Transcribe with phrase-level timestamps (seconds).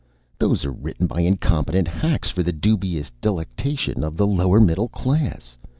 [0.39, 5.57] These are written by incompetent hacks for the dubious delectation of the lower middle class.